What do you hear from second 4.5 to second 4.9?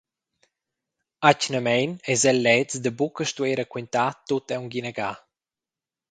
aunc